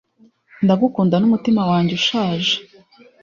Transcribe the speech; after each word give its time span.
Ndagukunda 0.63 1.15
numutima 1.19 1.61
wanjye 1.71 1.93
ushaje 1.99 2.53